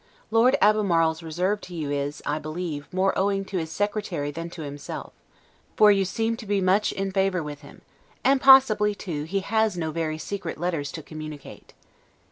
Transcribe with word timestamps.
Lord 0.31 0.57
Albemarle's 0.61 1.21
reserve 1.21 1.61
to 1.61 1.75
you 1.75 1.91
is, 1.91 2.23
I 2.25 2.39
believe, 2.39 2.91
more 2.91 3.15
owing 3.15 3.45
to 3.45 3.57
his 3.59 3.69
secretary 3.71 4.31
than 4.31 4.49
to 4.49 4.63
himself; 4.63 5.13
for 5.75 5.91
you 5.91 6.05
seem 6.05 6.35
to 6.37 6.47
be 6.47 6.59
much 6.59 6.91
in 6.91 7.11
favor 7.11 7.43
with 7.43 7.61
him; 7.61 7.83
and 8.23 8.41
possibly 8.41 8.95
too 8.95 9.25
HE 9.25 9.41
HAS 9.41 9.77
NO 9.77 9.91
VERY 9.91 10.17
SECRET 10.17 10.57
LETTERS 10.59 10.91
to 10.93 11.03
communicate. 11.03 11.73